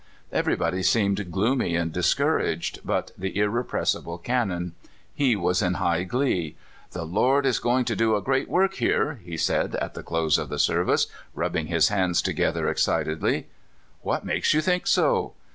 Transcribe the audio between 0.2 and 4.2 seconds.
Everybody seemed gloomy and discouraged but the irrepressible